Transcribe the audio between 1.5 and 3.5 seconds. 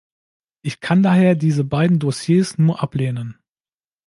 beiden Dossiers nur ablehnen.